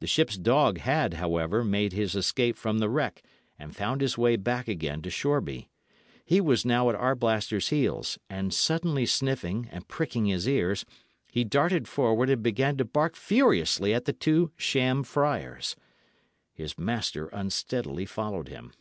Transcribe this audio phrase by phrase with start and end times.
[0.00, 3.22] The ship's dog had, however, made his escape from the wreck
[3.58, 5.70] and found his way back again to Shoreby.
[6.26, 10.84] He was now at Arblaster's heels, and suddenly sniffing and pricking his ears,
[11.32, 15.74] he darted forward and began to bark furiously at the two sham friars.
[16.52, 18.72] His master unsteadily followed him.